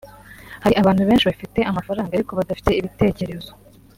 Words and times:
Hari 0.63 0.75
abantu 0.81 1.01
benshi 1.07 1.27
bafite 1.29 1.59
amafaranga 1.71 2.11
ariko 2.13 2.31
badafite 2.39 2.69
ibitekerezo 2.79 3.51